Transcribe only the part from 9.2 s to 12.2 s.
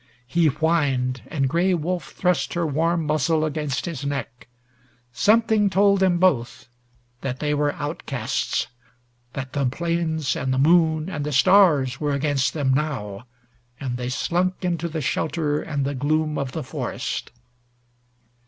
that the plains, and the moon, and the stars were